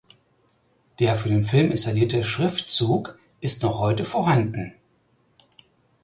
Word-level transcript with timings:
Der 0.99 1.15
für 1.15 1.29
den 1.29 1.43
Film 1.43 1.69
installierte 1.69 2.23
Schriftzug 2.23 3.19
ist 3.39 3.61
noch 3.61 3.77
heute 3.77 4.03
vorhanden. 4.03 4.73